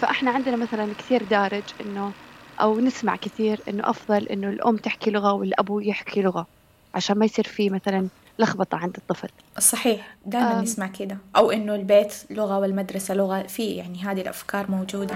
فإحنا 0.00 0.30
عندنا 0.30 0.56
مثلا 0.56 0.94
كثير 0.98 1.22
دارج 1.22 1.62
إنه 1.80 2.12
أو 2.60 2.80
نسمع 2.80 3.16
كثير 3.16 3.60
إنه 3.68 3.90
أفضل 3.90 4.26
إنه 4.26 4.48
الأم 4.48 4.76
تحكي 4.76 5.10
لغة 5.10 5.32
والأبو 5.32 5.80
يحكي 5.80 6.22
لغة 6.22 6.46
عشان 6.94 7.18
ما 7.18 7.24
يصير 7.24 7.46
في 7.46 7.70
مثلا 7.70 8.08
لخبطة 8.38 8.78
عند 8.78 8.96
الطفل. 8.98 9.28
صحيح 9.58 10.16
دائما 10.26 10.60
نسمع 10.60 10.86
كده. 10.86 11.18
أو 11.36 11.50
إنه 11.50 11.74
البيت 11.74 12.14
لغة 12.30 12.58
والمدرسة 12.58 13.14
لغة 13.14 13.42
في 13.42 13.70
يعني 13.70 14.02
هذه 14.02 14.20
الأفكار 14.20 14.70
موجودة. 14.70 15.14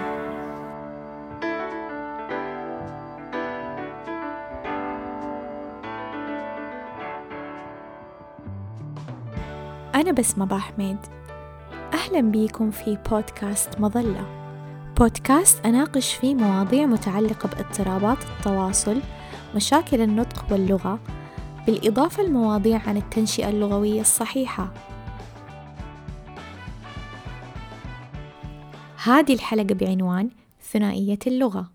أنا 9.95 10.13
بسمة 10.13 10.59
حميد 10.59 10.99
أهلا 11.95 12.21
بيكم 12.21 12.71
في 12.71 12.99
بودكاست 13.11 13.81
مظلة. 13.81 14.40
بودكاست 15.01 15.67
أناقش 15.67 16.15
فيه 16.15 16.35
مواضيع 16.35 16.87
متعلقة 16.87 17.49
باضطرابات 17.49 18.19
التواصل 18.25 19.01
مشاكل 19.55 20.01
النطق 20.01 20.53
واللغة 20.53 21.01
بالإضافة 21.67 22.23
لمواضيع 22.23 22.79
عن 22.89 22.97
التنشئة 22.97 23.49
اللغوية 23.49 24.01
الصحيحة. 24.01 24.75
هذه 29.05 29.35
الحلقة 29.35 29.75
بعنوان 29.75 30.31
ثنائية 30.73 31.19
اللغة. 31.27 31.71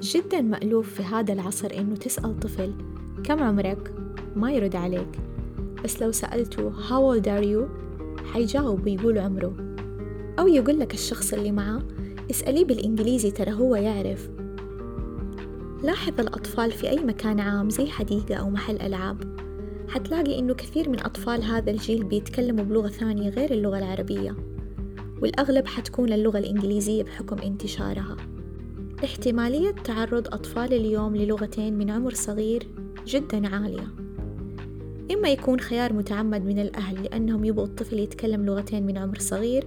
جدا 0.00 0.40
مألوف 0.40 0.94
في 0.94 1.02
هذا 1.02 1.32
العصر 1.32 1.70
إنه 1.78 1.96
تسأل 1.96 2.40
طفل 2.40 2.74
كم 3.24 3.42
عمرك؟ 3.42 3.94
ما 4.36 4.52
يرد 4.52 4.76
عليك. 4.76 5.37
بس 5.84 6.02
لو 6.02 6.12
سألته 6.12 6.70
how 6.70 7.18
old 7.18 7.24
are 7.24 7.46
you؟ 7.46 7.88
حيجاوب 8.32 8.86
ويقول 8.86 9.18
عمره. 9.18 9.56
أو 10.38 10.46
يقول 10.48 10.80
لك 10.80 10.94
الشخص 10.94 11.32
اللي 11.32 11.52
معاه 11.52 11.82
اسأليه 12.30 12.64
بالإنجليزي 12.64 13.30
ترى 13.30 13.52
هو 13.52 13.76
يعرف. 13.76 14.30
لاحظ 15.82 16.20
الأطفال 16.20 16.72
في 16.72 16.90
أي 16.90 17.04
مكان 17.04 17.40
عام 17.40 17.70
زي 17.70 17.86
حديقة 17.86 18.34
أو 18.34 18.50
محل 18.50 18.76
ألعاب. 18.76 19.38
حتلاقي 19.88 20.38
إنه 20.38 20.54
كثير 20.54 20.88
من 20.88 21.00
أطفال 21.00 21.42
هذا 21.42 21.70
الجيل 21.70 22.04
بيتكلموا 22.04 22.64
بلغة 22.64 22.88
ثانية 22.88 23.30
غير 23.30 23.50
اللغة 23.50 23.78
العربية. 23.78 24.36
والأغلب 25.22 25.66
حتكون 25.66 26.12
اللغة 26.12 26.38
الإنجليزية 26.38 27.02
بحكم 27.02 27.38
انتشارها. 27.38 28.16
احتمالية 29.04 29.70
تعرض 29.70 30.26
أطفال 30.26 30.72
اليوم 30.72 31.16
للغتين 31.16 31.78
من 31.78 31.90
عمر 31.90 32.14
صغير 32.14 32.68
جدا 33.06 33.48
عالية. 33.48 34.07
إما 35.10 35.28
يكون 35.28 35.60
خيار 35.60 35.92
متعمد 35.92 36.44
من 36.44 36.58
الأهل 36.58 37.02
لأنهم 37.02 37.44
يبغوا 37.44 37.66
الطفل 37.66 37.98
يتكلم 37.98 38.46
لغتين 38.46 38.86
من 38.86 38.98
عمر 38.98 39.18
صغير 39.18 39.66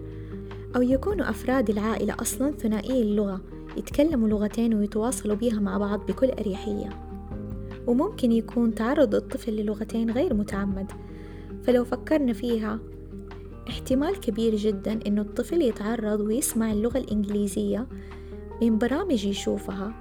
أو 0.76 0.82
يكونوا 0.82 1.30
أفراد 1.30 1.70
العائلة 1.70 2.16
أصلا 2.20 2.52
ثنائي 2.52 3.02
اللغة 3.02 3.42
يتكلموا 3.78 4.28
لغتين 4.28 4.74
ويتواصلوا 4.74 5.36
بيها 5.36 5.60
مع 5.60 5.78
بعض 5.78 6.06
بكل 6.06 6.30
أريحية. 6.30 6.90
وممكن 7.88 8.32
يكون 8.32 8.76
تعرض 8.76 9.16
الطفل 9.16 9.52
للغتين 9.52 10.12
غير 10.12 10.34
متعمد. 10.34 10.92
فلو 11.64 11.86
فكرنا 11.86 12.34
فيها 12.34 12.80
احتمال 13.70 14.20
كبير 14.20 14.56
جدا 14.56 15.00
إنه 15.08 15.22
الطفل 15.22 15.62
يتعرض 15.62 16.20
ويسمع 16.20 16.72
اللغة 16.72 16.98
الإنجليزية 16.98 17.88
من 18.62 18.78
برامج 18.78 19.26
يشوفها 19.26 19.94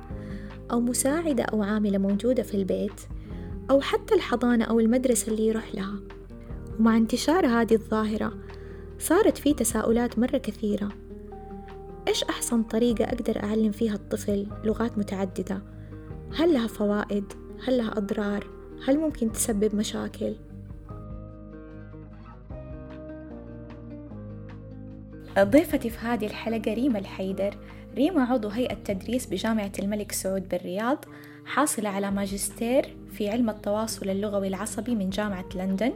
أو 0.73 0.81
مساعدة 0.81 1.43
أو 1.43 1.63
عاملة 1.63 1.99
موجودة 1.99 2.43
في 2.43 2.55
البيت. 2.55 3.01
أو 3.71 3.81
حتى 3.81 4.15
الحضانة 4.15 4.65
أو 4.65 4.81
المدرسة 4.81 5.33
اللي 5.33 5.47
يروح 5.47 5.75
لها 5.75 6.01
ومع 6.79 6.97
انتشار 6.97 7.47
هذه 7.47 7.75
الظاهرة 7.75 8.33
صارت 8.99 9.39
في 9.39 9.55
تساؤلات 9.55 10.19
مرة 10.19 10.39
كثيرة 10.39 10.89
إيش 12.09 12.25
أحسن 12.25 12.63
طريقة 12.63 13.05
أقدر 13.05 13.43
أعلم 13.43 13.73
فيها 13.73 13.95
الطفل 13.95 14.47
لغات 14.65 14.99
متعددة؟ 14.99 15.63
هل 16.35 16.53
لها 16.53 16.67
فوائد؟ 16.67 17.25
هل 17.65 17.79
لها 17.79 17.99
أضرار؟ 17.99 18.47
هل 18.87 18.99
ممكن 18.99 19.33
تسبب 19.33 19.75
مشاكل؟ 19.75 20.35
ضيفتي 25.39 25.91
في 25.91 25.99
هذه 25.99 26.27
الحلقة 26.27 26.75
ريما 26.75 26.99
الحيدر 26.99 27.57
ريما 27.95 28.23
عضو 28.23 28.49
هيئة 28.49 28.75
تدريس 28.75 29.27
بجامعة 29.27 29.73
الملك 29.79 30.13
سعود 30.13 30.49
بالرياض 30.49 31.05
حاصلة 31.45 31.89
على 31.89 32.11
ماجستير 32.11 32.97
في 33.13 33.29
علم 33.31 33.51
التواصل 33.51 34.11
اللغوي 34.11 34.49
العصبي 34.49 34.95
من 34.95 35.11
جامعة 35.11 35.49
لندن. 35.55 35.93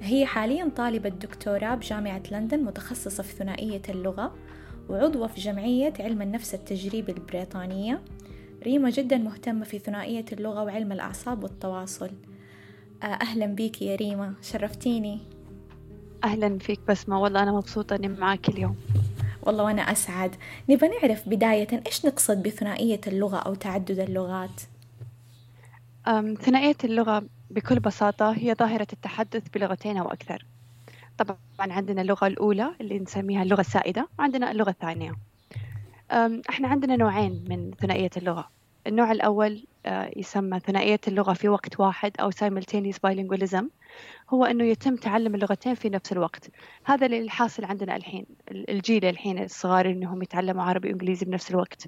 هي 0.00 0.26
حاليا 0.26 0.70
طالبة 0.76 1.08
دكتوراه 1.08 1.74
بجامعة 1.74 2.22
لندن 2.30 2.64
متخصصة 2.64 3.22
في 3.22 3.32
ثنائية 3.32 3.82
اللغة 3.88 4.34
وعضوة 4.88 5.26
في 5.26 5.40
جمعية 5.40 5.92
علم 6.00 6.22
النفس 6.22 6.54
التجريبي 6.54 7.12
البريطانية. 7.12 8.02
ريما 8.62 8.90
جدا 8.90 9.18
مهتمة 9.18 9.64
في 9.64 9.78
ثنائية 9.78 10.24
اللغة 10.32 10.62
وعلم 10.62 10.92
الأعصاب 10.92 11.42
والتواصل. 11.42 12.10
آه، 13.02 13.06
أهلا 13.06 13.46
بيك 13.46 13.82
يا 13.82 13.96
ريما 13.96 14.34
شرفتيني. 14.42 15.18
أهلا 16.24 16.58
فيك 16.58 16.80
بسمة 16.88 17.20
والله 17.20 17.42
أنا 17.42 17.52
مبسوطة 17.52 17.96
أني 17.96 18.08
معاك 18.08 18.48
اليوم. 18.48 18.76
والله 19.42 19.64
وأنا 19.64 19.82
أسعد. 19.82 20.36
نبى 20.68 20.88
نعرف 20.88 21.28
بداية 21.28 21.82
إيش 21.86 22.06
نقصد 22.06 22.42
بثنائية 22.42 23.00
اللغة 23.06 23.36
أو 23.36 23.54
تعدد 23.54 23.98
اللغات؟ 23.98 24.60
ثنائية 26.40 26.76
اللغة 26.84 27.24
بكل 27.50 27.80
بساطة 27.80 28.30
هي 28.32 28.54
ظاهرة 28.54 28.86
التحدث 28.92 29.48
بلغتين 29.54 29.96
أو 29.96 30.08
أكثر. 30.08 30.44
طبعا 31.18 31.36
عندنا 31.58 32.02
اللغة 32.02 32.26
الأولى 32.26 32.70
اللي 32.80 32.98
نسميها 32.98 33.42
اللغة 33.42 33.60
السائدة 33.60 34.08
وعندنا 34.18 34.50
اللغة 34.50 34.70
الثانية. 34.70 35.14
إحنا 36.50 36.68
عندنا 36.68 36.96
نوعين 36.96 37.44
من 37.48 37.70
ثنائية 37.80 38.10
اللغة. 38.16 38.50
النوع 38.86 39.12
الأول 39.12 39.64
يسمى 40.16 40.60
ثنائية 40.60 41.00
اللغة 41.08 41.32
في 41.32 41.48
وقت 41.48 41.80
واحد 41.80 42.12
أو 42.20 42.30
simultaneous 42.30 42.96
bilingualism. 43.06 43.64
هو 44.30 44.44
أنه 44.44 44.64
يتم 44.64 44.96
تعلم 44.96 45.34
اللغتين 45.34 45.74
في 45.74 45.88
نفس 45.88 46.12
الوقت. 46.12 46.50
هذا 46.84 47.06
اللي 47.06 47.30
حاصل 47.30 47.64
عندنا 47.64 47.96
الحين 47.96 48.26
الجيل 48.50 49.04
الحين 49.04 49.42
الصغار 49.42 49.90
أنهم 49.90 50.22
يتعلموا 50.22 50.62
عربي 50.62 50.88
وإنجليزي 50.88 51.26
بنفس 51.26 51.50
الوقت. 51.50 51.86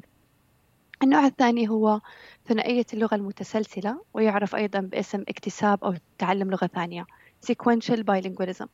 النوع 1.03 1.27
الثاني 1.27 1.69
هو 1.69 2.01
ثنائية 2.47 2.87
اللغة 2.95 3.15
المتسلسلة 3.15 4.03
ويعرف 4.15 4.55
أيضا 4.55 4.81
باسم 4.81 5.25
اكتساب 5.29 5.85
أو 5.85 5.95
تعلم 6.19 6.51
لغة 6.51 6.67
ثانية 6.67 7.07
sequential 7.47 7.99
bilingualism. 8.11 8.67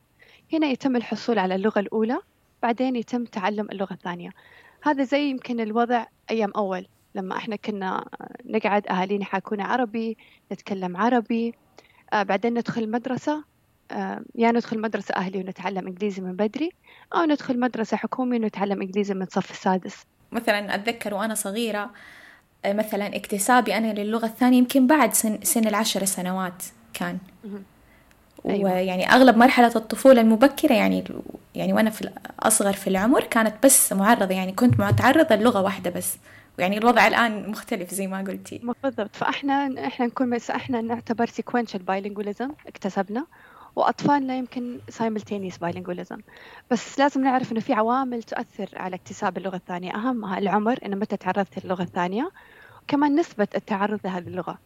هنا 0.53 0.67
يتم 0.67 0.97
الحصول 0.97 1.39
على 1.39 1.55
اللغة 1.55 1.81
الأولى 1.81 2.19
بعدين 2.63 2.97
يتم 2.97 3.25
تعلم 3.25 3.69
اللغة 3.73 3.93
الثانية. 3.93 4.31
هذا 4.83 5.05
زي 5.05 5.31
يمكن 5.31 5.61
الوضع 5.61 6.07
أيام 6.31 6.53
أول 6.57 6.87
لما 7.15 7.37
إحنا 7.37 7.57
كنا 7.57 8.05
نقعد 8.45 8.87
أهالينا 8.87 9.23
يحاكونا 9.23 9.65
عربي 9.65 10.17
نتكلم 10.53 10.97
عربي 10.97 11.55
بعدين 12.13 12.55
ندخل 12.55 12.91
مدرسة. 12.91 13.45
آه 13.91 14.21
يا 14.35 14.53
ندخل 14.53 14.81
مدرسة 14.81 15.15
أهلي 15.15 15.39
ونتعلم 15.39 15.87
إنجليزي 15.87 16.23
من 16.23 16.33
بدري 16.37 16.71
أو 17.15 17.25
ندخل 17.25 17.61
مدرسة 17.61 17.97
حكومي 17.97 18.37
ونتعلم 18.37 18.83
إنجليزي 18.83 19.15
من 19.15 19.23
الصف 19.23 19.51
السادس. 19.51 19.97
مثلا 20.33 20.75
أتذكر 20.75 21.15
وأنا 21.15 21.35
صغيرة 21.35 21.91
آه، 22.65 22.73
مثلا 22.73 23.17
اكتسابي 23.17 23.77
أنا 23.77 23.93
للغة 23.93 24.27
الثانية 24.27 24.59
يمكن 24.59 24.87
بعد 24.87 25.15
سن, 25.15 25.39
سن 25.43 25.69
العشر 25.69 26.05
سنوات 26.05 26.63
كان. 26.95 27.19
أيوة. 28.47 28.73
ويعني 28.73 29.11
أغلب 29.11 29.37
مرحلة 29.37 29.73
الطفولة 29.77 30.21
المبكرة 30.21 30.73
يعني 30.73 31.05
يعني 31.55 31.73
وأنا 31.73 31.91
في 31.91 32.03
الأصغر 32.03 32.73
في 32.73 32.87
العمر 32.87 33.25
كانت 33.25 33.55
بس 33.65 33.93
معرضة 33.93 34.35
يعني 34.35 34.53
كنت 34.53 34.81
متعرضة 34.81 35.37
للغة 35.37 35.63
واحدة 35.63 35.91
بس. 35.91 36.17
ويعني 36.59 36.79
الوضع 36.79 37.07
الآن 37.07 37.51
مختلف 37.51 37.95
زي 37.95 38.07
ما 38.07 38.19
قلتي. 38.19 38.61
بالضبط. 38.83 39.17
فإحنا 39.17 39.87
إحنا 39.87 40.07
نكون 40.07 40.31
بس 40.31 40.51
إحنا 40.51 40.81
نعتبر 40.81 41.27
sequential 41.27 41.81
bilingualism 41.91 42.51
اكتسبنا 42.67 43.27
وأطفالنا 43.77 44.37
يمكن 44.37 44.81
simultaneous 44.91 45.55
bilingualism. 45.65 46.21
بس 46.71 46.99
لازم 46.99 47.25
نعرف 47.25 47.53
إنه 47.53 47.61
في 47.61 47.73
عوامل 47.73 48.23
تؤثر 48.23 48.69
على 48.77 48.97
اكتساب 48.97 49.37
اللغة 49.37 49.57
الثانية. 49.57 49.95
أهمها 49.95 50.39
العمر 50.39 50.79
إنه 50.87 50.97
متى 50.97 51.17
تعرضت 51.17 51.65
للغة 51.65 51.83
الثانية 51.83 52.31
وكمان 52.83 53.15
نسبة 53.15 53.49
التعرض 53.55 54.01
لهذه 54.05 54.27
اللغة. 54.27 54.59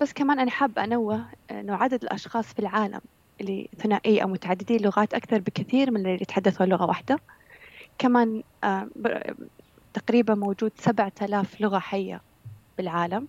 بس 0.00 0.12
كمان 0.12 0.38
أنا 0.38 0.50
حابة 0.50 0.84
أنوه 0.84 1.24
إنه 1.50 1.74
عدد 1.74 2.02
الأشخاص 2.02 2.52
في 2.52 2.58
العالم 2.58 3.00
اللي 3.40 3.68
ثنائي 3.78 4.22
أو 4.22 4.28
متعددي 4.28 4.76
اللغات 4.76 5.14
أكثر 5.14 5.38
بكثير 5.38 5.90
من 5.90 5.96
اللي 5.96 6.14
يتحدثوا 6.14 6.66
لغة 6.66 6.84
واحدة. 6.86 7.18
كمان 7.98 8.42
تقريبا 9.94 10.34
موجود 10.34 10.72
سبعة 10.78 11.12
آلاف 11.22 11.60
لغة 11.60 11.78
حية 11.78 12.20
بالعالم. 12.78 13.28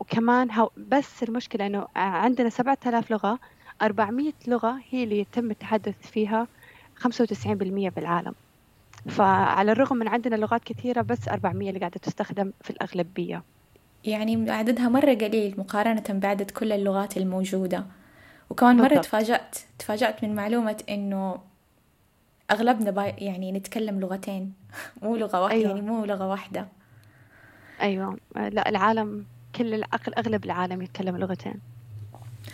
وكمان 0.00 0.48
بس 0.76 1.22
المشكلة 1.22 1.66
إنه 1.66 1.86
عندنا 1.96 2.48
سبعة 2.48 2.78
آلاف 2.86 3.10
لغة 3.10 3.38
أربعمية 3.82 4.32
لغة 4.46 4.80
هي 4.90 5.04
اللي 5.04 5.20
يتم 5.20 5.50
التحدث 5.50 6.10
فيها 6.10 6.46
خمسة 6.96 7.22
وتسعين 7.22 7.58
بالمية 7.58 7.90
بالعالم. 7.90 8.34
فعلى 9.08 9.72
الرغم 9.72 9.96
من 9.96 10.08
عندنا 10.08 10.36
لغات 10.36 10.64
كثيرة 10.64 11.02
بس 11.02 11.28
أربعمية 11.28 11.68
اللي 11.68 11.80
قاعدة 11.80 12.00
تستخدم 12.02 12.52
في 12.60 12.70
الأغلبية. 12.70 13.42
يعني 14.04 14.50
عددها 14.50 14.88
مرة 14.88 15.14
قليل 15.14 15.54
مقارنة 15.58 16.04
بعدد 16.08 16.50
كل 16.50 16.72
اللغات 16.72 17.16
الموجودة. 17.16 17.86
وكمان 18.50 18.76
مرة 18.76 19.00
تفاجأت 19.00 19.58
تفاجأت 19.78 20.24
من 20.24 20.34
معلومة 20.34 20.82
إنه 20.88 21.38
أغلبنا 22.50 22.90
باي 22.90 23.14
يعني 23.18 23.52
نتكلم 23.52 24.00
لغتين. 24.00 24.52
مو 25.02 25.16
لغة 25.16 25.42
واحدة 25.42 25.56
أيوة. 25.56 25.68
يعني 25.68 25.80
مو 25.80 26.04
لغة 26.04 26.28
واحدة. 26.28 26.68
أيوة. 27.80 28.18
لا 28.36 28.68
العالم 28.68 29.26
كل 29.54 29.74
العقل 29.74 30.14
أغلب 30.14 30.44
العالم 30.44 30.82
يتكلم 30.82 31.16
لغتين. 31.16 31.60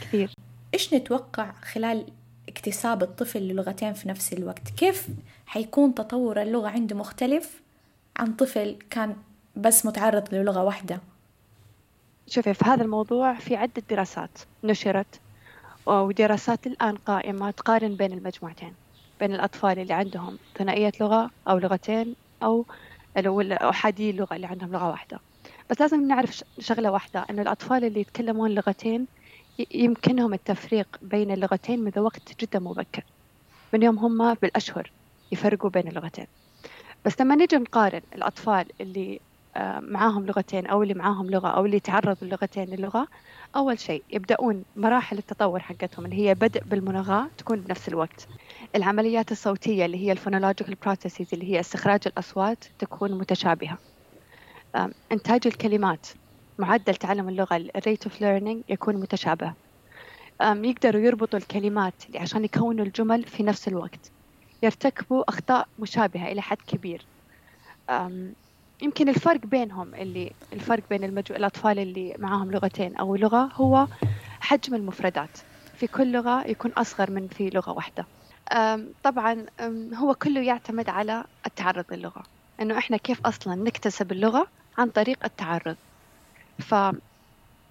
كثير. 0.01 0.31
إيش 0.75 0.95
نتوقع 0.95 1.53
خلال 1.53 2.07
اكتساب 2.49 3.03
الطفل 3.03 3.41
للغتين 3.41 3.93
في 3.93 4.09
نفس 4.09 4.33
الوقت؟ 4.33 4.69
كيف 4.77 5.09
حيكون 5.47 5.95
تطور 5.95 6.43
اللغة 6.43 6.69
عنده 6.69 6.97
مختلف 6.97 7.63
عن 8.17 8.33
طفل 8.33 8.79
كان 8.91 9.17
بس 9.57 9.87
متعرض 9.87 10.35
للغة 10.35 10.63
واحدة؟ 10.63 11.01
شوفي 12.27 12.55
في 12.55 12.65
هذا 12.65 12.83
الموضوع 12.83 13.35
في 13.35 13.57
عدة 13.57 13.83
دراسات 13.91 14.39
نشرت 14.65 15.21
ودراسات 15.87 16.67
الآن 16.67 16.97
قائمة 16.97 17.51
تقارن 17.51 17.95
بين 17.95 18.13
المجموعتين. 18.13 18.73
بين 19.21 19.35
الأطفال 19.35 19.79
اللي 19.79 19.95
عندهم 19.95 20.39
ثنائية 20.59 20.93
لغة 21.01 21.31
أو 21.49 21.59
لغتين 21.59 22.17
أو 22.43 22.67
أحادي 23.53 24.11
اللغة 24.11 24.37
اللي 24.37 24.47
عندهم 24.47 24.73
لغة 24.73 24.89
واحدة. 24.91 25.21
بس 25.71 25.81
لازم 25.81 26.07
نعرف 26.09 26.43
شغلة 26.59 26.91
واحدة 26.93 27.27
أن 27.31 27.41
الأطفال 27.41 27.85
اللي 27.85 28.01
يتكلمون 28.01 28.51
لغتين 28.51 29.09
يمكنهم 29.75 30.35
التفريق 30.35 30.99
بين 31.03 31.31
اللغتين 31.31 31.81
منذ 31.81 31.99
وقت 32.01 32.43
جدا 32.43 32.59
مبكر. 32.59 33.03
من 33.73 33.83
يوم 33.83 33.99
هم 33.99 34.35
بالأشهر 34.35 34.93
يفرقوا 35.33 35.71
بين 35.71 35.89
اللغتين. 35.89 36.27
بس 37.05 37.21
لما 37.21 37.35
نيجي 37.37 37.57
نقارن 37.57 38.03
الأطفال 38.15 38.69
اللي 38.81 39.21
معاهم 39.81 40.27
لغتين 40.27 40.67
أو 40.67 40.83
اللي 40.83 40.95
معاهم 40.95 41.31
لغة 41.31 41.49
أو 41.49 41.67
اللي 41.67 41.81
تعرضوا 41.81 42.29
لغتين 42.29 42.65
للغة. 42.69 43.09
أول 43.57 43.79
شيء 43.79 44.05
يبدأون 44.11 44.65
مراحل 44.77 45.19
التطور 45.19 45.61
حقتهم 45.61 46.05
اللي 46.05 46.17
هي 46.17 46.35
بدء 46.35 46.65
بالمناغاة 46.65 47.31
تكون 47.39 47.61
بنفس 47.61 47.89
الوقت. 47.89 48.29
العمليات 48.75 49.33
الصوتية 49.33 49.87
اللي 49.87 49.97
هي 50.07 50.13
ال 50.13 50.17
phonological 50.17 50.75
processes 50.75 51.27
اللي 51.35 51.53
هي 51.53 51.61
استخراج 51.61 52.01
الأصوات 52.07 52.65
تكون 52.79 53.19
متشابهة. 53.19 53.79
إنتاج 55.13 55.47
الكلمات 55.47 56.07
معدل 56.59 56.95
تعلم 56.95 57.29
اللغة 57.29 57.57
ال 57.57 57.66
rate 57.66 58.05
of 58.05 58.21
learning 58.21 58.63
يكون 58.69 58.97
متشابه. 58.97 59.55
يقدروا 60.43 61.03
يربطوا 61.03 61.39
الكلمات 61.39 62.03
عشان 62.17 62.45
يكونوا 62.45 62.85
الجمل 62.85 63.25
في 63.25 63.43
نفس 63.43 63.69
الوقت. 63.69 64.13
يرتكبوا 64.63 65.25
أخطاء 65.29 65.69
مشابهة 65.79 66.33
إلى 66.33 66.43
حد 66.43 66.57
كبير. 66.67 67.09
يمكن 68.83 69.09
الفرق 69.09 69.47
بينهم 69.47 69.95
اللي 69.95 70.33
الفرق 70.53 70.83
بين 70.91 71.05
المجو... 71.05 71.35
الأطفال 71.35 71.79
اللي 71.79 72.15
معاهم 72.19 72.51
لغتين 72.53 72.97
أو 72.97 73.17
لغة 73.17 73.51
هو 73.55 73.87
حجم 74.41 74.75
المفردات. 74.75 75.39
في 75.77 75.87
كل 75.87 76.13
لغة 76.13 76.47
يكون 76.47 76.71
أصغر 76.73 77.11
من 77.11 77.29
في 77.29 77.51
لغة 77.51 77.71
واحدة. 77.73 78.07
طبعا 79.03 79.47
هو 79.95 80.15
كله 80.15 80.41
يعتمد 80.41 80.89
على 80.89 81.25
التعرض 81.47 81.85
للغة. 81.93 82.23
إنه 82.61 82.79
إحنا 82.79 82.97
كيف 82.97 83.27
أصلا 83.27 83.55
نكتسب 83.55 84.13
اللغة 84.13 84.47
عن 84.79 84.91
طريق 84.91 85.19
التعرض. 85.25 85.77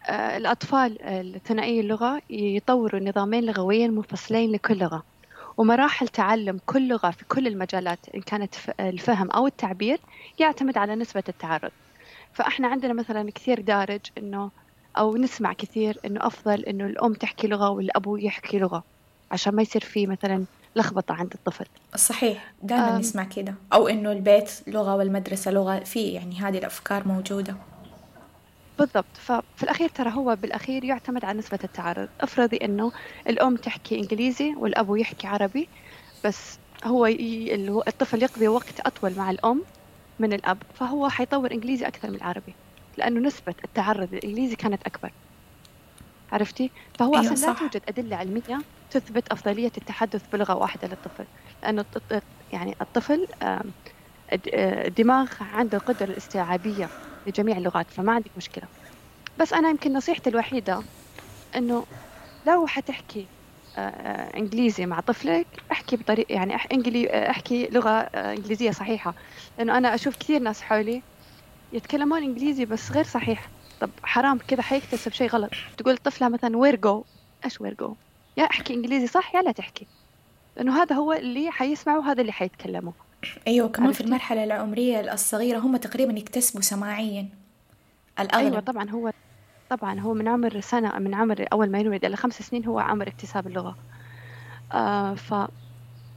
فالأطفال 0.08 1.02
الثنائي 1.02 1.80
اللغة 1.80 2.22
يطوروا 2.30 3.00
نظامين 3.00 3.44
لغويين 3.46 3.92
منفصلين 3.92 4.52
لكل 4.52 4.78
لغة. 4.78 5.04
ومراحل 5.58 6.08
تعلم 6.08 6.60
كل 6.66 6.88
لغة 6.88 7.12
في 7.12 7.26
كل 7.26 7.48
المجالات 7.48 8.00
إن 8.16 8.22
كانت 8.22 8.56
الفهم 8.80 9.32
أو 9.32 9.48
التعبير 9.48 10.00
يعتمد 10.40 10.78
على 10.78 10.96
نسبة 10.96 11.24
التعرض. 11.30 11.72
فإحنا 12.34 12.68
عندنا 12.68 12.94
مثلا 12.94 13.32
كثير 13.32 13.62
دارج 13.62 14.02
إنه 14.18 14.52
أو 14.98 15.18
نسمع 15.18 15.54
كثير 15.54 16.00
إنه 16.06 16.28
أفضل 16.28 16.62
إنه 16.62 16.86
الأم 16.86 17.14
تحكي 17.14 17.48
لغة 17.48 17.70
والأبو 17.70 18.18
يحكي 18.18 18.60
لغة 18.60 18.84
عشان 19.32 19.56
ما 19.56 19.62
يصير 19.62 19.82
في 19.82 20.08
مثلا 20.08 20.46
لخبطة 20.76 21.14
عند 21.14 21.34
الطفل. 21.36 21.66
صحيح 21.96 22.54
دائما 22.64 22.98
نسمع 22.98 23.24
كده. 23.24 23.56
أو 23.74 23.88
إنه 23.88 24.12
البيت 24.12 24.52
لغة 24.68 24.96
والمدرسة 24.96 25.52
لغة 25.52 25.80
في 25.80 26.08
يعني 26.08 26.36
هذه 26.40 26.58
الأفكار 26.58 27.08
موجودة. 27.08 27.56
بالضبط. 28.78 29.18
ففي 29.18 29.64
الأخير 29.64 29.90
ترى 29.90 30.12
هو 30.14 30.36
بالأخير 30.36 30.84
يعتمد 30.84 31.26
على 31.26 31.38
نسبة 31.40 31.60
التعرض. 31.64 32.10
افرضي 32.22 32.58
أنه 32.58 32.92
الأم 33.28 33.56
تحكي 33.56 33.96
إنجليزي 34.00 34.56
والأبو 34.56 34.96
يحكي 34.96 35.28
عربي 35.28 35.72
بس 36.24 36.60
هو 36.86 37.06
ي... 37.06 37.56
الطفل 37.88 38.24
يقضي 38.24 38.48
وقت 38.48 38.80
أطول 38.80 39.16
مع 39.18 39.30
الأم 39.32 39.66
من 40.20 40.34
الأب 40.34 40.64
فهو 40.74 41.10
حيطور 41.10 41.52
إنجليزي 41.52 41.88
أكثر 41.88 42.10
من 42.10 42.16
العربي 42.16 42.58
لأنه 42.98 43.20
نسبة 43.20 43.56
التعرض 43.66 44.14
للإنجليزي 44.14 44.56
كانت 44.56 44.84
أكبر. 44.84 45.12
عرفتي؟ 46.32 46.72
فهو 47.00 47.16
أيوة 47.16 47.34
أصلا 47.34 47.48
لا 47.48 47.54
توجد 47.54 47.82
أدلة 47.90 48.16
علمية 48.16 48.66
تثبت 48.90 49.28
أفضلية 49.32 49.72
التحدث 49.78 50.28
بلغة 50.34 50.56
واحدة 50.56 50.88
للطفل 50.88 51.26
لأنه 51.64 51.86
يعني 52.52 52.76
الطفل 52.82 53.28
الدماغ 54.54 55.30
عنده 55.42 55.78
القدرة 55.78 56.06
الاستيعابية 56.06 56.92
لجميع 57.26 57.58
اللغات 57.58 57.92
فما 57.92 58.12
عندك 58.14 58.32
مشكلة. 58.38 58.70
بس 59.38 59.54
أنا 59.54 59.70
يمكن 59.70 59.94
نصيحتي 59.94 60.30
الوحيدة 60.30 60.88
إنه 61.56 61.88
لو 62.48 62.68
حتحكي 62.68 63.32
آه، 63.76 63.80
آه، 63.82 64.38
إنجليزي 64.38 64.86
مع 64.86 65.00
طفلك 65.00 65.48
احكي 65.72 65.98
بطريقة 65.98 66.34
يعني 66.34 66.56
إنجلي 66.56 67.10
آه، 67.12 67.30
احكي 67.32 67.68
لغة 67.72 67.90
إنجليزية 68.16 68.72
صحيحة. 68.72 69.16
لأنه 69.58 69.78
أنا 69.78 69.96
أشوف 69.96 70.16
كثير 70.18 70.42
ناس 70.42 70.62
حولي 70.62 71.06
يتكلمون 71.72 72.24
إنجليزي 72.24 72.66
بس 72.66 72.92
غير 72.92 73.04
صحيح. 73.04 73.52
طب 73.80 73.92
حرام 74.04 74.38
كذا 74.40 74.62
حيكتسب 74.62 75.12
شيء 75.12 75.30
غلط. 75.30 75.52
تقول 75.78 75.98
طفلها 75.98 76.30
مثلا 76.30 76.58
وير 76.58 76.76
جو 76.76 77.06
إيش 77.46 77.62
وير 77.62 77.74
جو 77.74 77.98
يا 78.38 78.44
احكي 78.46 78.74
إنجليزي 78.74 79.08
صح 79.08 79.36
يا 79.36 79.42
لا 79.42 79.52
تحكي. 79.52 79.90
لأنه 80.58 80.84
هذا 80.84 80.96
هو 80.96 81.14
اللي 81.14 81.52
حيسمعه 81.52 82.00
وهذا 82.00 82.22
اللي 82.22 82.32
حيتكلموا 82.32 82.94
أيوة 83.48 83.70
كمان 83.70 83.92
في 83.92 84.02
المرحلة 84.02 84.44
العمرية 84.44 85.14
الصغيرة 85.14 85.60
هم 85.60 85.78
تقريبا 85.78 86.14
يكتسبوا 86.20 86.62
سماعيا. 86.62 87.30
الأغلب. 88.20 88.46
أيوة 88.46 88.60
طبعا 88.60 88.90
هو 88.90 89.12
طبعا 89.70 90.00
هو 90.00 90.14
من 90.14 90.28
عمر 90.28 90.62
سنة 90.62 91.00
من 91.00 91.14
عمر 91.14 91.46
أول 91.54 91.72
ما 91.72 91.80
ينولد 91.80 92.06
إلى 92.06 92.16
خمس 92.16 92.42
سنين 92.42 92.66
هو 92.66 92.80
عمر 92.80 93.08
اكتساب 93.08 93.48
اللغة. 93.48 93.76
آه 94.74 95.14
ف 95.14 95.34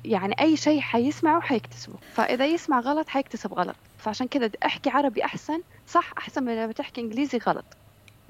يعني 0.04 0.40
أي 0.40 0.56
شيء 0.56 0.80
حيسمعه 0.80 1.40
حيكتسبه. 1.40 1.94
فإذا 2.14 2.46
يسمع 2.46 2.80
غلط 2.80 3.08
حيكتسب 3.08 3.54
غلط. 3.54 3.76
فعشان 3.98 4.28
كذا 4.28 4.50
أحكي 4.66 4.90
عربي 4.90 5.24
أحسن 5.24 5.60
صح 5.86 6.12
أحسن 6.18 6.44
من 6.44 6.56
لما 6.56 6.72
تحكي 6.72 7.00
إنجليزي 7.00 7.38
غلط. 7.38 7.64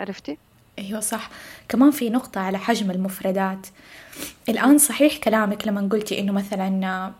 عرفتي؟ 0.00 0.38
أيوة 0.78 1.00
صح. 1.00 1.30
كمان 1.68 1.90
في 1.90 2.10
نقطة 2.10 2.40
على 2.40 2.58
حجم 2.58 2.90
المفردات. 2.90 3.66
الآن 4.48 4.78
صحيح 4.78 5.16
كلامك 5.16 5.68
لما 5.68 5.88
قلتي 5.92 6.20
إنه 6.20 6.32
مثلا 6.32 7.12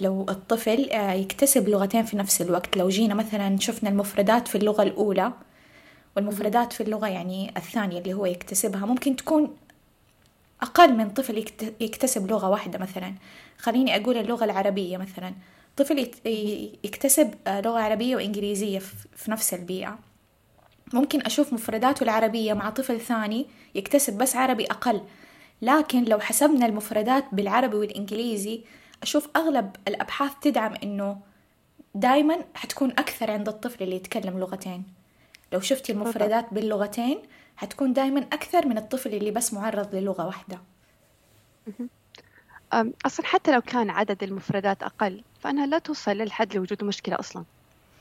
لو 0.00 0.26
الطفل 0.28 0.90
آه، 0.90 1.12
يكتسب 1.12 1.68
لغتين 1.68 2.04
في 2.04 2.16
نفس 2.16 2.42
الوقت. 2.42 2.76
لو 2.76 2.88
جينا 2.88 3.14
مثلا 3.14 3.58
شفنا 3.58 3.90
المفردات 3.90 4.48
في 4.48 4.58
اللغة 4.58 4.82
الأولى 4.82 5.32
والمفردات 6.16 6.72
في 6.72 6.82
اللغة 6.82 7.08
يعني 7.08 7.52
الثانية 7.56 7.98
اللي 7.98 8.14
هو 8.14 8.26
يكتسبها 8.26 8.86
ممكن 8.86 9.16
تكون 9.16 9.56
أقل 10.62 10.92
من 10.96 11.10
طفل 11.10 11.44
يكتسب 11.80 12.30
لغة 12.30 12.48
واحدة 12.48 12.78
مثلا. 12.78 13.14
خليني 13.58 13.96
أقول 13.96 14.16
اللغة 14.16 14.44
العربية 14.44 14.96
مثلا. 14.96 15.34
طفل 15.76 16.10
يكتسب 16.84 17.34
آه، 17.46 17.60
لغة 17.60 17.80
عربية 17.80 18.16
وإنجليزية 18.16 18.78
في 19.16 19.30
نفس 19.30 19.54
البيئة. 19.54 19.98
ممكن 20.92 21.20
أشوف 21.20 21.52
مفرداته 21.52 22.04
العربية 22.04 22.52
مع 22.52 22.70
طفل 22.70 23.00
ثاني 23.00 23.46
يكتسب 23.74 24.18
بس 24.18 24.36
عربي 24.36 24.64
أقل. 24.64 25.00
لكن 25.62 26.04
لو 26.04 26.18
حسبنا 26.20 26.66
المفردات 26.66 27.24
بالعربي 27.32 27.76
والإنجليزي 27.76 28.60
أشوف 29.02 29.28
أغلب 29.36 29.76
الأبحاث 29.88 30.32
تدعم 30.40 30.74
إنه 30.82 31.20
دايما 31.94 32.44
حتكون 32.54 32.90
أكثر 32.90 33.30
عند 33.30 33.48
الطفل 33.48 33.84
اللي 33.84 33.96
يتكلم 33.96 34.38
لغتين. 34.38 34.84
لو 35.52 35.60
شفتي 35.60 35.92
المفردات 35.92 36.54
باللغتين 36.54 37.18
حتكون 37.56 37.92
دايما 37.92 38.20
أكثر 38.20 38.66
من 38.66 38.78
الطفل 38.78 39.14
اللي 39.14 39.30
بس 39.30 39.54
معرض 39.54 39.94
للغة 39.94 40.26
واحدة. 40.26 40.58
أصلا 43.06 43.26
حتى 43.26 43.52
لو 43.52 43.60
كان 43.60 43.90
عدد 43.90 44.22
المفردات 44.22 44.82
أقل 44.82 45.22
فأنها 45.40 45.66
لا 45.66 45.78
توصل 45.78 46.10
للحد 46.10 46.54
لوجود 46.54 46.84
مشكلة 46.84 47.18
أصلا. 47.20 47.44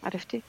عرفتي؟ 0.04 0.42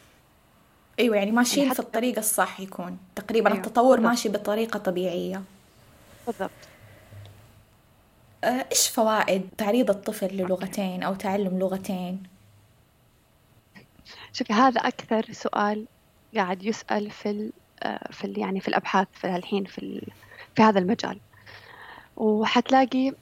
أيوة 0.98 1.16
يعني 1.16 1.30
ماشيين 1.30 1.62
يعني 1.62 1.74
في 1.74 1.80
الطريقة 1.80 2.18
الصح 2.18 2.60
يكون. 2.60 2.98
تقريبا 3.16 3.50
أيوة. 3.50 3.58
التطور 3.58 3.96
بالضبط. 3.96 4.10
ماشي 4.10 4.28
بطريقة 4.28 4.78
طبيعية. 4.78 5.42
بالضبط. 6.26 6.50
إيش 8.44 8.88
فوائد 8.88 9.48
تعريض 9.58 9.90
الطفل 9.90 10.26
للغتين 10.26 11.02
أو 11.02 11.14
تعلم 11.14 11.58
لغتين؟ 11.58 12.22
شوفي 14.32 14.52
هذا 14.52 14.80
أكثر 14.80 15.32
سؤال 15.32 15.86
قاعد 16.36 16.62
يسأل 16.62 17.10
في 17.10 17.30
ال 17.30 17.52
آه، 17.82 18.08
في 18.12 18.24
ال 18.24 18.38
يعني 18.38 18.60
في 18.60 18.68
الأبحاث 18.68 19.06
في 19.12 19.36
الحين 19.36 19.64
في 19.64 20.06
في 20.56 20.62
هذا 20.62 20.78
المجال 20.78 21.18
وحتلاقي 22.16 23.12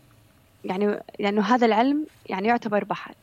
يعني 0.65 1.01
لأنه 1.19 1.43
هذا 1.43 1.67
العلم 1.67 2.07
يعني 2.27 2.49
يعتبر 2.49 2.85
بحث 2.85 3.15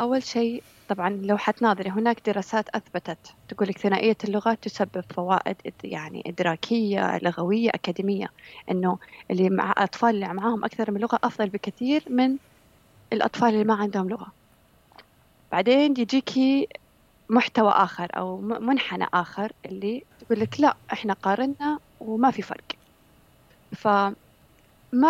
أول 0.00 0.22
شيء 0.22 0.62
طبعا 0.88 1.10
لو 1.10 1.36
حتناظري 1.38 1.90
هناك 1.90 2.20
دراسات 2.26 2.68
أثبتت 2.68 3.26
تقول 3.48 3.68
لك 3.68 3.78
ثنائية 3.78 4.16
اللغات 4.24 4.62
تسبب 4.62 5.04
فوائد 5.14 5.56
يعني 5.84 6.22
إدراكية 6.26 7.18
لغوية 7.18 7.70
أكاديمية 7.70 8.26
إنه 8.70 8.98
اللي 9.30 9.50
مع 9.50 9.74
أطفال 9.78 10.10
اللي 10.10 10.28
معاهم 10.34 10.64
أكثر 10.64 10.90
من 10.90 11.00
لغة 11.00 11.18
أفضل 11.24 11.50
بكثير 11.50 12.04
من 12.10 12.38
الأطفال 13.12 13.48
اللي 13.48 13.64
ما 13.64 13.74
عندهم 13.74 14.08
لغة. 14.08 14.32
بعدين 15.52 15.90
يجيكي 15.98 16.68
محتوى 17.30 17.70
آخر 17.70 18.08
أو 18.18 18.40
منحنى 18.40 19.06
آخر 19.14 19.52
اللي 19.66 20.06
تقول 20.18 20.40
لك 20.40 20.60
لا 20.60 20.78
إحنا 20.92 21.14
قارنا 21.14 21.78
وما 22.00 22.30
في 22.30 22.42
فرق. 22.42 22.64
فما 23.76 24.16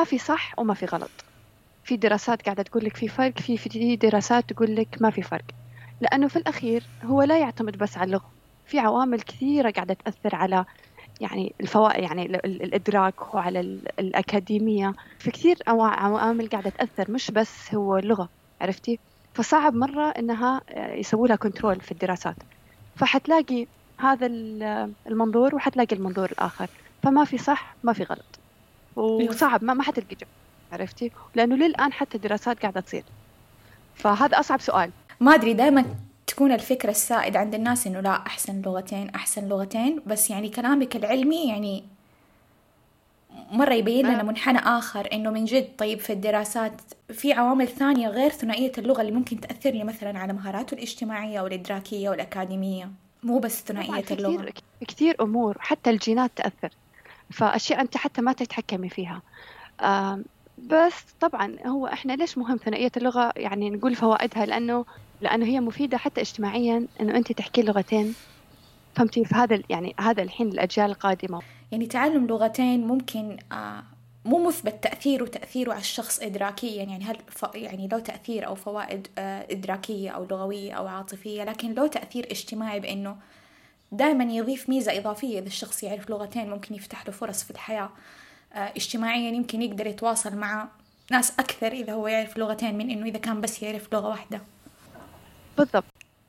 في 0.06 0.18
صح 0.18 0.52
وما 0.58 0.74
في 0.74 0.86
غلط. 0.86 1.26
في 1.84 1.96
دراسات 1.96 2.42
قاعدة 2.42 2.62
تقول 2.62 2.84
لك 2.84 2.96
في 2.96 3.08
فرق 3.08 3.40
في 3.40 3.56
في 3.58 3.96
دراسات 3.96 4.44
تقول 4.48 4.76
لك 4.76 4.96
ما 5.02 5.10
في 5.10 5.22
فرق. 5.22 5.44
لأنه 6.00 6.28
في 6.28 6.36
الأخير 6.36 6.82
هو 7.04 7.22
لا 7.22 7.38
يعتمد 7.38 7.78
بس 7.78 7.96
على 7.96 8.06
اللغة. 8.06 8.30
في 8.66 8.78
عوامل 8.78 9.20
كثيرة 9.20 9.70
قاعدة 9.70 9.94
تأثر 10.04 10.36
على 10.36 10.64
يعني 11.20 11.54
الفوائد 11.60 12.02
يعني 12.02 12.24
الإدراك 12.44 13.34
وعلى 13.34 13.60
الأكاديمية. 13.98 14.94
في 15.18 15.30
كثير 15.30 15.58
عوامل 15.66 16.48
قاعدة 16.48 16.70
تأثر 16.70 17.10
مش 17.10 17.30
بس 17.30 17.74
هو 17.74 17.96
اللغة 17.98 18.28
عرفتي؟ 18.60 18.98
فصعب 19.34 19.74
مرة 19.74 20.08
إنها 20.08 20.60
يسووا 20.76 21.28
لها 21.28 21.36
كنترول 21.36 21.80
في 21.80 21.92
الدراسات. 21.92 22.36
فحتلاقي 22.96 23.66
هذا 23.98 24.26
المنظور 25.06 25.54
وحتلاقي 25.54 25.96
المنظور 25.96 26.30
الآخر. 26.30 26.68
فما 27.02 27.24
في 27.24 27.38
صح 27.38 27.74
ما 27.82 27.92
في 27.92 28.02
غلط. 28.02 28.38
وصعب 28.96 29.64
ما, 29.64 29.74
ما 29.74 29.82
حتلقي 29.82 30.16
جواب 30.16 30.30
عرفتي؟ 30.72 31.10
لأنه 31.34 31.56
للآن 31.56 31.92
حتى 31.92 32.16
الدراسات 32.16 32.62
قاعدة 32.62 32.80
تصير. 32.80 33.04
فهذا 33.94 34.40
أصعب 34.40 34.60
سؤال. 34.60 34.90
ما 35.21 35.35
أدري 35.35 35.54
دائما 35.54 35.85
تكون 36.26 36.52
الفكرة 36.52 36.90
السائدة 36.90 37.38
عند 37.38 37.54
الناس 37.54 37.87
إنه 37.87 38.00
لا 38.00 38.26
أحسن 38.26 38.62
لغتين 38.62 39.11
أحسن 39.11 39.49
لغتين. 39.49 40.00
بس 40.06 40.30
يعني 40.30 40.49
كلامك 40.49 40.97
العلمي 40.97 41.49
يعني 41.49 41.85
مرة 43.52 43.75
يبين 43.75 44.06
لنا 44.06 44.23
منحنى 44.23 44.59
آخر 44.59 45.09
إنه 45.12 45.30
من 45.30 45.44
جد 45.44 45.68
طيب 45.78 46.00
في 46.00 46.12
الدراسات. 46.12 46.73
في 47.12 47.33
عوامل 47.33 47.68
ثانية 47.68 48.09
غير 48.09 48.30
ثنائية 48.30 48.73
اللغة 48.78 49.00
اللي 49.00 49.12
ممكن 49.12 49.40
تأثر 49.40 49.71
لي 49.71 49.85
مثلا 49.85 50.18
على 50.18 50.33
مهاراته 50.33 50.75
الاجتماعية 50.75 51.40
والإدراكية 51.40 52.09
والأكاديمية 52.09 52.90
مو 53.23 53.38
بس 53.38 53.64
ثنائية 53.64 54.04
اللغة. 54.11 54.37
كثير, 54.37 54.54
كثير 54.88 55.16
أمور 55.21 55.56
حتى 55.61 55.90
الجينات 55.90 56.30
تأثر. 56.37 56.71
فأشياء 57.30 57.80
أنت 57.80 57.97
حتى 57.97 58.21
ما 58.21 58.33
تتحكمي 58.33 58.88
فيها. 58.88 59.23
بس 60.58 61.04
طبعا 61.20 61.56
هو 61.66 61.87
إحنا 61.87 62.12
ليش 62.12 62.38
مهم 62.38 62.56
ثنائية 62.56 62.92
اللغة؟ 62.96 63.32
يعني 63.37 63.70
نقول 63.70 63.94
فوائدها 63.94 64.46
لأنه 64.46 64.84
لأنه 65.20 65.46
هي 65.46 65.61
مفيدة 65.61 65.96
حتى 65.96 66.20
اجتماعيا 66.20 66.87
إنه 67.00 67.16
أنت 67.16 67.32
تحكي 67.32 67.62
لغتين. 67.62 68.14
فهمتي؟ 68.96 69.25
في 69.25 69.34
هذا 69.34 69.62
يعني 69.70 69.94
هذا 70.00 70.23
الحين 70.23 70.49
الأجيال 70.49 70.90
القادمة. 70.90 71.40
يعني 71.73 71.87
تعلم 71.87 72.26
لغتين 72.26 72.87
ممكن 72.87 73.37
آه 73.52 73.82
مو 74.25 74.46
مثبت 74.49 74.84
تأثيره 74.84 75.25
تأثيره 75.25 75.73
على 75.73 75.80
الشخص 75.80 76.20
إدراكيا. 76.23 76.82
يعني 76.82 77.04
هل 77.04 77.16
ف... 77.28 77.44
يعني 77.54 77.88
له 77.88 77.99
تأثير 77.99 78.46
أو 78.46 78.54
فوائد 78.54 79.08
آه 79.18 79.46
إدراكية 79.50 80.11
أو 80.11 80.25
لغوية 80.25 80.73
أو 80.73 80.87
عاطفية 80.87 81.44
لكن 81.44 81.73
له 81.75 81.87
تأثير 81.87 82.26
اجتماعي 82.30 82.80
بإنه 82.80 83.16
دائما 83.92 84.25
يضيف 84.25 84.68
ميزة 84.68 84.99
إضافية 84.99 85.38
إذا 85.38 85.46
الشخص 85.46 85.82
يعرف 85.82 86.11
لغتين 86.11 86.50
ممكن 86.50 86.75
يفتح 86.75 87.06
له 87.06 87.12
فرص 87.12 87.44
في 87.44 87.50
الحياة. 87.50 87.90
اجتماعيا 88.54 89.30
يمكن 89.30 89.62
يقدر 89.62 89.87
يتواصل 89.87 90.37
مع 90.37 90.68
ناس 91.11 91.32
أكثر 91.38 91.73
إذا 91.73 91.92
هو 91.92 92.06
يعرف 92.08 92.38
لغتين 92.38 92.78
من 92.78 92.90
إنه 92.90 93.06
إذا 93.06 93.18
كان 93.18 93.40
بس 93.40 93.62
يعرف 93.62 93.92
لغة 93.92 94.08
واحدة. 94.08 94.40
بالضبط. 95.58 95.84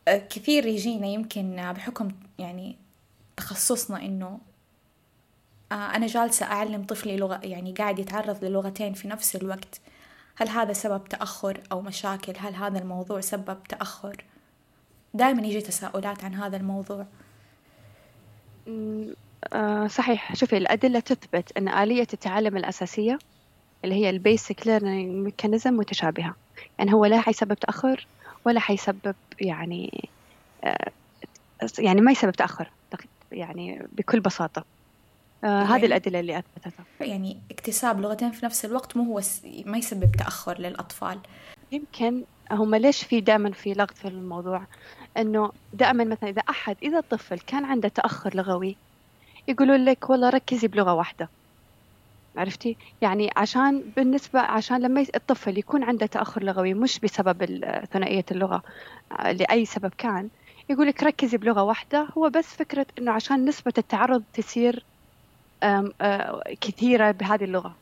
آه، 0.07 0.17
كثير 0.17 0.65
يجينا 0.65 1.07
يمكن 1.07 1.73
بحكم 1.75 2.11
يعني 2.39 2.77
تخصصنا 3.37 4.01
إنه 4.01 4.39
آه، 5.71 5.95
أنا 5.95 6.07
جالسة 6.07 6.45
أعلم 6.45 6.83
طفلي 6.83 7.17
لغة 7.17 7.39
يعني 7.43 7.71
قاعد 7.73 7.99
يتعرض 7.99 8.43
للغتين 8.43 8.93
في 8.93 9.07
نفس 9.07 9.35
الوقت. 9.35 9.81
هل 10.35 10.49
هذا 10.49 10.73
سبب 10.73 11.03
تأخر 11.03 11.61
أو 11.71 11.81
مشاكل؟ 11.81 12.33
هل 12.37 12.55
هذا 12.55 12.79
الموضوع 12.79 13.21
سبب 13.21 13.63
تأخر؟ 13.63 14.23
دائما 15.13 15.47
يجي 15.47 15.61
تساؤلات 15.61 16.23
عن 16.23 16.33
هذا 16.33 16.57
الموضوع. 16.57 17.05
آه 19.53 19.87
صحيح. 19.87 20.35
شوفي 20.35 20.57
الأدلة 20.57 20.99
تثبت 20.99 21.57
أن 21.57 21.67
آلية 21.67 22.07
التعلم 22.13 22.57
الأساسية 22.57 23.19
اللي 23.83 23.95
هي 23.95 24.09
ال 24.09 24.19
basic 24.19 24.67
learning 24.67 25.25
mechanism 25.25 25.73
متشابهة. 25.77 26.35
يعني 26.79 26.93
هو 26.93 27.05
لا 27.05 27.21
حيسبب 27.21 27.53
تأخر 27.53 28.07
ولا 28.45 28.59
حيسبب 28.59 29.15
يعني 29.41 30.09
آه 30.63 30.91
يعني 31.79 32.01
ما 32.01 32.11
يسبب 32.11 32.31
تأخر 32.31 32.69
يعني 33.31 33.87
بكل 33.97 34.19
بساطة. 34.19 34.65
آه 35.43 35.47
يعني 35.47 35.65
هذه 35.65 35.85
الأدلة 35.85 36.19
اللي 36.19 36.37
أثبتتها. 36.37 36.85
يعني 37.01 37.37
اكتساب 37.51 38.01
لغتين 38.01 38.31
في 38.31 38.45
نفس 38.45 38.65
الوقت 38.65 38.97
مو 38.97 39.03
هو 39.03 39.21
ما 39.65 39.77
يسبب 39.77 40.11
تأخر 40.11 40.59
للأطفال. 40.59 41.19
يمكن 41.71 42.23
هم 42.51 42.75
ليش 42.75 43.03
في 43.03 43.21
دائما 43.21 43.51
في 43.51 43.73
لغط 43.73 43.97
في 43.97 44.07
الموضوع؟ 44.07 44.61
إنه 45.17 45.51
دائما 45.73 46.03
مثلا 46.03 46.29
إذا 46.29 46.41
أحد 46.49 46.77
إذا 46.83 46.99
الطفل 46.99 47.39
كان 47.39 47.65
عنده 47.65 47.89
تأخر 47.89 48.35
لغوي 48.35 48.75
يقولون 49.47 49.85
لك 49.85 50.09
والله 50.09 50.29
ركزي 50.29 50.67
بلغة 50.67 50.93
واحدة. 50.93 51.29
عرفتي؟ 52.37 52.77
يعني 53.01 53.29
عشان 53.37 53.91
بالنسبة 53.95 54.39
عشان 54.39 54.81
لما 54.81 55.05
الطفل 55.15 55.57
يكون 55.57 55.83
عنده 55.83 56.05
تأخر 56.05 56.43
لغوي 56.43 56.73
مش 56.73 56.99
بسبب 56.99 57.45
ثنائية 57.93 58.25
اللغة 58.31 58.63
لأي 59.25 59.65
سبب 59.65 59.91
كان 59.97 60.29
يقول 60.69 60.87
لك 60.87 61.03
ركزي 61.03 61.37
بلغة 61.37 61.63
واحدة 61.63 62.07
هو 62.17 62.29
بس 62.29 62.45
فكرة 62.45 62.85
إنه 62.99 63.11
عشان 63.11 63.45
نسبة 63.45 63.73
التعرض 63.77 64.23
تصير 64.33 64.85
كثيرة 66.61 67.11
بهذه 67.11 67.43
اللغة 67.43 67.75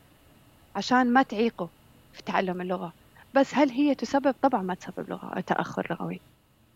عشان 0.76 1.14
ما 1.14 1.24
تعيقه 1.24 1.70
في 2.14 2.24
تعلم 2.24 2.62
اللغة. 2.62 2.94
بس 3.36 3.56
هل 3.56 3.70
هي 3.70 3.96
تسبب؟ 3.96 4.36
طبعا 4.42 4.62
ما 4.62 4.74
تسبب 4.76 5.10
لغة 5.10 5.40
تأخر 5.40 5.88
لغوي. 5.90 6.20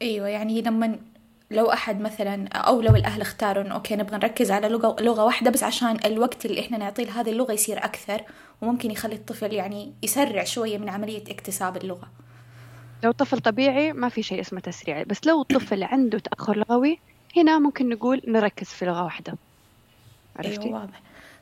أيوة 0.01 0.27
يعني 0.27 0.61
لما 0.61 0.99
لو 1.51 1.71
أحد 1.71 2.01
مثلا 2.01 2.47
أو 2.47 2.81
لو 2.81 2.95
الأهل 2.95 3.21
اختاروا 3.21 3.63
إنه 3.63 3.75
أوكي 3.75 3.95
نبغى 3.95 4.17
نركز 4.17 4.51
على 4.51 4.69
لغة 4.69 5.01
لغة 5.01 5.23
واحدة 5.23 5.51
بس 5.51 5.63
عشان 5.63 5.97
الوقت 6.05 6.45
اللي 6.45 6.61
إحنا 6.61 6.77
نعطيه 6.77 7.03
لهذه 7.03 7.31
اللغة 7.31 7.51
يصير 7.51 7.77
أكثر 7.77 8.21
وممكن 8.61 8.91
يخلي 8.91 9.15
الطفل 9.15 9.53
يعني 9.53 9.93
يسرع 10.03 10.43
شوية 10.43 10.77
من 10.77 10.89
عملية 10.89 11.23
اكتساب 11.31 11.77
اللغة. 11.77 12.07
لو 13.03 13.11
طفل 13.11 13.39
طبيعي 13.39 13.93
ما 13.93 14.09
في 14.09 14.23
شيء 14.23 14.41
اسمه 14.41 14.59
تسريع. 14.59 15.03
بس 15.03 15.27
لو 15.27 15.41
الطفل 15.41 15.83
عنده 15.83 16.19
تأخر 16.19 16.57
لغوي 16.57 16.99
هنا 17.37 17.59
ممكن 17.59 17.89
نقول 17.89 18.21
نركز 18.27 18.67
في 18.67 18.85
لغة 18.85 19.03
واحدة. 19.03 19.35
عرفتي؟ 20.35 20.61
أيوة 20.67 20.81
واضح. 20.81 21.01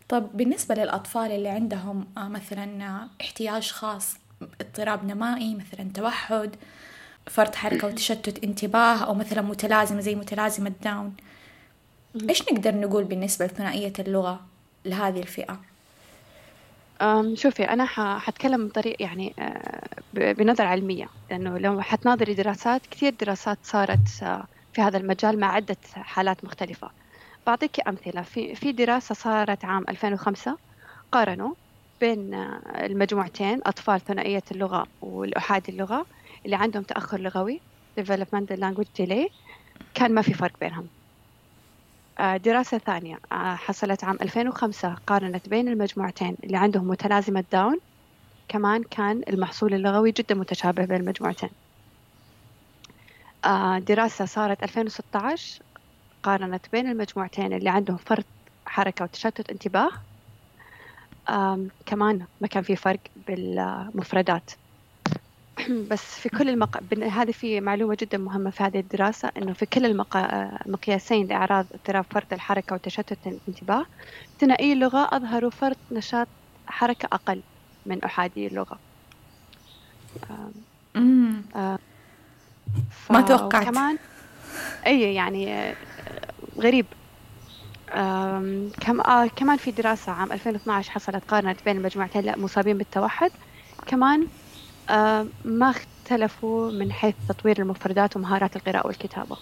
طب 0.10 0.30
بالنسبة 0.34 0.76
للأطفال 0.76 1.32
اللي 1.32 1.50
عندهم 1.50 2.08
آه، 2.18 2.28
مثلا 2.28 3.08
احتياج 3.22 3.72
خاص 3.72 4.18
اضطراب 4.62 5.06
نمائي 5.06 5.56
مثلا 5.56 5.92
توحد 5.94 6.56
فرط 7.28 7.56
حركة 7.56 7.88
وتشتت 7.88 8.44
انتباه 8.44 8.98
أو 9.04 9.14
مثلا 9.14 9.42
متلازمة 9.42 10.02
زي 10.02 10.16
متلازمة 10.16 10.72
داون. 10.84 11.14
إيش 12.30 12.42
نقدر 12.42 12.76
نقول 12.76 13.04
بالنسبة 13.04 13.46
لثنائية 13.46 13.94
اللغة 14.00 14.42
لهذه 14.86 15.20
الفئة؟ 15.20 15.60
شوفي 17.34 17.64
أنا 17.64 17.86
حتكلم 18.20 18.68
بطريقة 18.68 19.04
يعني 19.04 19.34
آه، 19.40 19.88
بنظرة 20.14 20.66
علمية. 20.66 21.08
لأنه 21.32 21.58
لو 21.58 21.82
حتناظري 21.82 22.34
دراسات 22.34 22.82
كثير 22.92 23.14
دراسات 23.22 23.58
صارت 23.64 24.24
آه، 24.24 24.44
في 24.74 24.82
هذا 24.82 24.98
المجال 24.98 25.40
مع 25.40 25.54
عدة 25.54 25.78
حالات 25.96 26.46
مختلفة. 26.46 26.90
بعطيك 27.48 27.88
أمثلة. 27.88 28.22
في 28.22 28.56
في 28.56 28.72
دراسة 28.72 29.16
صارت 29.16 29.66
عام 29.66 29.86
2005 29.90 30.58
قارنوا 31.12 31.54
بين 32.02 32.34
آه، 32.34 32.86
المجموعتين 32.86 33.62
أطفال 33.66 34.02
ثنائية 34.02 34.44
اللغة 34.52 34.88
والأحادي 35.02 35.72
اللغة. 35.72 36.06
اللي 36.46 36.56
عندهم 36.56 36.84
تأخر 36.84 37.20
لغوي 37.22 37.64
developmental 38.00 38.58
language 38.60 38.92
delay 39.04 39.30
كان 39.94 40.14
ما 40.14 40.22
في 40.22 40.34
فرق 40.34 40.54
بينهم. 40.62 40.90
آه، 42.20 42.38
دراسة 42.38 42.78
ثانية 42.78 43.18
آه، 43.32 43.56
حصلت 43.56 44.04
عام 44.04 44.18
2005 44.22 44.96
قارنت 45.08 45.50
بين 45.50 45.68
المجموعتين 45.68 46.38
اللي 46.44 46.58
عندهم 46.58 46.88
متلازمة 46.88 47.46
داون 47.52 47.80
كمان 48.52 48.84
كان 48.92 49.22
المحصول 49.30 49.74
اللغوي 49.74 50.12
جدا 50.12 50.36
متشابه 50.36 50.86
بين 50.86 50.98
المجموعتين. 50.98 51.50
آه، 53.46 53.80
دراسة 53.80 54.26
صارت 54.26 54.64
2016 54.64 55.60
قارنت 56.24 56.66
بين 56.72 56.88
المجموعتين 56.88 57.54
اللي 57.54 57.70
عندهم 57.70 57.98
فرط 57.98 58.28
حركة 58.68 59.04
وتشتت 59.06 59.50
انتباه. 59.50 59.90
كمان 61.86 62.28
ما 62.42 62.48
كان 62.48 62.64
في 62.64 62.76
فرق 62.76 63.00
بالمفردات. 63.16 64.50
بس 65.92 66.20
في 66.20 66.30
كل 66.30 66.50
المق... 66.50 66.94
هذه 67.04 67.32
في 67.32 67.62
معلومة 67.62 67.98
جدا 68.02 68.18
مهمة 68.18 68.50
في 68.50 68.64
هذه 68.64 68.80
الدراسة 68.80 69.32
إنه 69.38 69.54
في 69.54 69.66
كل 69.66 69.86
المق... 69.86 70.18
المقياسين 70.66 71.28
لأعراض 71.28 71.66
اضطراب 71.74 72.06
فرط 72.12 72.34
الحركة 72.34 72.76
وتشتت 72.76 73.18
الانتباه. 73.28 73.86
ثنائي 74.40 74.74
اللغة 74.74 75.10
أظهروا 75.12 75.50
فرط 75.50 75.78
نشاط 75.92 76.28
حركة 76.68 77.06
أقل 77.12 77.42
من 77.86 78.04
أحادي 78.04 78.48
اللغة. 78.48 78.80
آه 81.56 81.80
ما 83.10 83.22
توقعت. 83.22 83.64
كمان 83.64 83.98
أي 84.86 85.16
يعني 85.16 85.54
آه، 85.54 85.76
غريب. 86.60 86.86
كم 88.82 89.02
آه 89.02 89.28
كمان 89.28 89.58
في 89.58 89.72
دراسة 89.72 90.12
عام 90.12 90.32
2012 90.32 90.92
حصلت 90.92 91.24
قارنت 91.28 91.66
بين 91.66 91.78
المجموعتين 91.78 92.30
المصابين 92.30 92.78
بالتوحد. 92.78 93.32
كمان 93.88 94.22
آه 94.22 94.45
ما 95.46 95.70
اختلفوا 95.70 96.72
من 96.72 96.92
حيث 96.92 97.16
تطوير 97.30 97.60
المفردات 97.60 98.16
ومهارات 98.16 98.56
القراءة 98.56 98.88
والكتابة. 98.88 99.38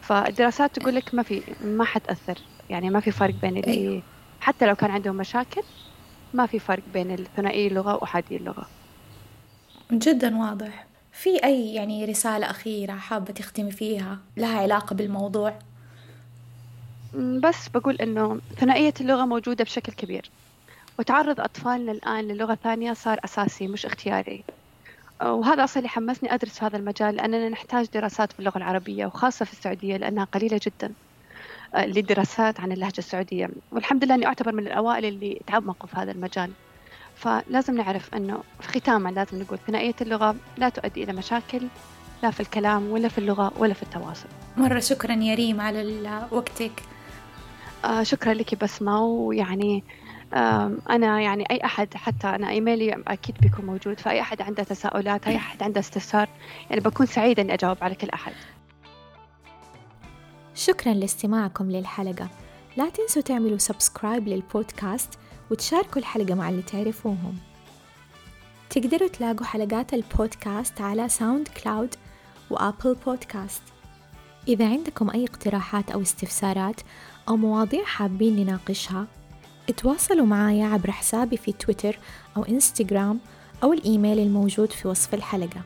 فالدراسات 0.00 0.78
تقول 0.78 0.94
لك 0.94 1.14
ما 1.14 1.22
في 1.22 1.42
ما 1.64 1.84
حتأثر. 1.84 2.38
يعني 2.70 2.90
ما 2.90 3.00
في 3.00 3.10
فرق 3.10 3.34
بين 3.34 3.56
اللي 3.56 3.72
أيوه. 3.72 4.02
حتى 4.40 4.66
لو 4.66 4.74
كان 4.74 4.90
عندهم 4.90 5.16
مشاكل 5.16 5.62
ما 6.34 6.46
في 6.46 6.58
فرق 6.58 6.82
بين 6.94 7.10
الثنائي 7.10 7.66
اللغة 7.66 7.94
وأحادي 7.94 8.36
اللغة. 8.36 8.66
جدا 9.92 10.36
واضح. 10.36 10.86
في 11.12 11.44
أي 11.44 11.74
يعني 11.74 12.04
رسالة 12.04 12.50
أخيرة 12.50 12.92
حابة 12.92 13.32
تختمي 13.32 13.70
فيها 13.70 14.18
لها 14.36 14.58
علاقة 14.60 14.94
بالموضوع؟ 14.94 15.58
بس 17.14 17.68
بقول 17.68 17.94
إنه 17.94 18.40
ثنائية 18.56 18.94
اللغة 19.00 19.24
موجودة 19.24 19.64
بشكل 19.64 19.92
كبير. 19.92 20.30
وتعرض 21.00 21.40
أطفالنا 21.40 21.92
الآن 21.92 22.28
للغة 22.28 22.54
ثانية 22.54 22.92
صار 22.92 23.20
أساسي 23.24 23.68
مش 23.68 23.86
اختياري. 23.86 24.44
وهذا 25.22 25.64
أصلا 25.64 25.76
اللي 25.76 25.88
حمسني 25.88 26.34
أدرس 26.34 26.62
هذا 26.62 26.76
المجال 26.76 27.14
لأننا 27.14 27.48
نحتاج 27.48 27.86
دراسات 27.94 28.32
في 28.32 28.38
اللغة 28.38 28.58
العربية 28.58 29.06
وخاصة 29.06 29.44
في 29.44 29.52
السعودية 29.52 29.96
لأنها 29.96 30.24
قليلة 30.24 30.60
جدا 30.66 30.92
آه، 31.74 31.86
للدراسات 31.86 32.60
عن 32.60 32.72
اللهجة 32.72 32.98
السعودية. 32.98 33.50
والحمد 33.72 34.04
لله 34.04 34.14
أني 34.14 34.26
أعتبر 34.26 34.52
من 34.52 34.66
الأوائل 34.66 35.04
اللي 35.04 35.40
تعمقوا 35.46 35.86
في 35.88 35.96
هذا 35.96 36.12
المجال. 36.12 36.50
فلازم 37.16 37.76
نعرف 37.76 38.14
أنه 38.14 38.42
في 38.60 38.80
ختاما 38.80 39.08
لازم 39.08 39.40
نقول 39.42 39.58
ثنائية 39.66 39.94
اللغة 40.00 40.36
لا 40.56 40.68
تؤدي 40.68 41.04
إلى 41.04 41.12
مشاكل 41.12 41.60
لا 42.22 42.30
في 42.30 42.40
الكلام 42.40 42.90
ولا 42.90 43.08
في 43.08 43.18
اللغة 43.18 43.52
ولا 43.58 43.74
في 43.74 43.82
التواصل. 43.82 44.28
مرة 44.56 44.80
شكرا 44.80 45.12
يا 45.12 45.34
ريم 45.34 45.60
على 45.60 46.28
وقتك. 46.30 46.82
آه 47.84 48.02
شكرا 48.02 48.34
لك 48.34 48.62
بسمة 48.62 49.02
ويعني 49.02 49.84
أنا 50.32 51.20
يعني 51.20 51.44
أي 51.50 51.64
أحد 51.64 51.94
حتى 51.94 52.26
أنا 52.26 52.50
إيميلي 52.50 53.02
أكيد 53.08 53.36
بيكون 53.40 53.64
موجود 53.64 54.00
فأي 54.00 54.20
أحد 54.20 54.42
عنده 54.42 54.62
تساؤلات 54.62 55.26
أي 55.26 55.36
أحد 55.36 55.62
عنده 55.62 55.80
استفسار 55.80 56.28
يعني 56.70 56.80
بكون 56.80 57.06
سعيدة 57.06 57.42
إني 57.42 57.54
أجاوب 57.54 57.76
على 57.80 57.94
كل 57.94 58.08
أحد. 58.08 58.32
شكرا 60.54 60.94
لاستماعكم 60.94 61.70
للحلقة. 61.70 62.28
لا 62.76 62.88
تنسوا 62.88 63.22
تعملوا 63.22 63.58
subscribe 63.58 64.28
للبودكاست 64.28 65.18
وتشاركوا 65.50 65.98
الحلقة 65.98 66.34
مع 66.34 66.48
اللي 66.48 66.62
تعرفوهم. 66.62 67.38
تقدروا 68.70 69.08
تلاقوا 69.08 69.46
حلقات 69.46 69.94
البودكاست 69.94 70.80
على 70.80 71.08
ساوند 71.08 71.48
كلاود 71.48 71.94
وآبل 72.50 72.96
بودكاست. 73.06 73.62
إذا 74.48 74.68
عندكم 74.68 75.10
أي 75.10 75.24
اقتراحات 75.24 75.90
أو 75.90 76.02
استفسارات 76.02 76.80
أو 77.28 77.36
مواضيع 77.36 77.84
حابين 77.84 78.36
نناقشها 78.36 79.06
اتواصلوا 79.70 80.26
معايا 80.26 80.66
عبر 80.66 80.90
حسابي 80.90 81.36
في 81.36 81.52
تويتر 81.52 81.98
أو 82.36 82.42
إنستغرام 82.42 83.18
أو 83.62 83.72
الإيميل 83.72 84.18
الموجود 84.18 84.72
في 84.72 84.88
وصف 84.88 85.14
الحلقة. 85.14 85.62